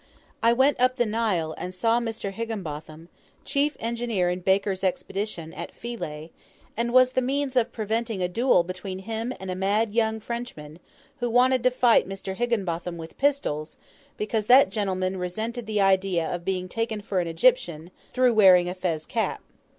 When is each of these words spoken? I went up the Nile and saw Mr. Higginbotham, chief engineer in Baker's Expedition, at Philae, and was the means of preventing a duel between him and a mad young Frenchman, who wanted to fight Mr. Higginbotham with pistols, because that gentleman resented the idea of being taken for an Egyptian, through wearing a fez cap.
I 0.41 0.51
went 0.51 0.79
up 0.79 0.95
the 0.95 1.05
Nile 1.05 1.53
and 1.59 1.75
saw 1.75 1.99
Mr. 1.99 2.31
Higginbotham, 2.31 3.07
chief 3.45 3.77
engineer 3.79 4.31
in 4.31 4.39
Baker's 4.39 4.83
Expedition, 4.83 5.53
at 5.53 5.75
Philae, 5.75 6.31
and 6.75 6.91
was 6.91 7.11
the 7.11 7.21
means 7.21 7.55
of 7.55 7.71
preventing 7.71 8.19
a 8.23 8.27
duel 8.27 8.63
between 8.63 8.97
him 8.97 9.31
and 9.39 9.51
a 9.51 9.55
mad 9.55 9.91
young 9.91 10.19
Frenchman, 10.19 10.79
who 11.19 11.29
wanted 11.29 11.61
to 11.61 11.69
fight 11.69 12.09
Mr. 12.09 12.33
Higginbotham 12.33 12.97
with 12.97 13.19
pistols, 13.19 13.77
because 14.17 14.47
that 14.47 14.71
gentleman 14.71 15.17
resented 15.17 15.67
the 15.67 15.81
idea 15.81 16.27
of 16.27 16.43
being 16.43 16.67
taken 16.67 17.01
for 17.01 17.19
an 17.19 17.27
Egyptian, 17.27 17.91
through 18.11 18.33
wearing 18.33 18.67
a 18.67 18.73
fez 18.73 19.05
cap. 19.05 19.43